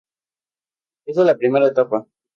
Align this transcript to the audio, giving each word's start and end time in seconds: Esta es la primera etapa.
Esta 1.05 1.21
es 1.21 1.27
la 1.27 1.37
primera 1.37 1.67
etapa. 1.67 2.07